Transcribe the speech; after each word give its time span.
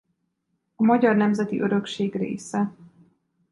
A 0.75 0.83
magyar 0.83 1.15
nemzeti 1.15 1.59
örökség 1.61 2.15
része. 2.15 2.73